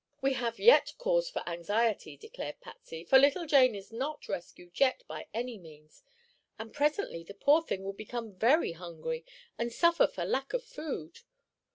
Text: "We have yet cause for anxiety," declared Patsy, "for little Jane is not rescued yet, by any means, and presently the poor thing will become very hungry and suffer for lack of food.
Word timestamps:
"We 0.19 0.33
have 0.33 0.57
yet 0.57 0.95
cause 0.97 1.29
for 1.29 1.47
anxiety," 1.47 2.17
declared 2.17 2.59
Patsy, 2.59 3.03
"for 3.03 3.19
little 3.19 3.45
Jane 3.45 3.75
is 3.75 3.91
not 3.91 4.27
rescued 4.27 4.79
yet, 4.79 5.03
by 5.07 5.27
any 5.31 5.59
means, 5.59 6.01
and 6.57 6.73
presently 6.73 7.23
the 7.23 7.35
poor 7.35 7.61
thing 7.61 7.83
will 7.83 7.93
become 7.93 8.33
very 8.33 8.71
hungry 8.71 9.25
and 9.59 9.71
suffer 9.71 10.07
for 10.07 10.25
lack 10.25 10.53
of 10.53 10.63
food. 10.63 11.19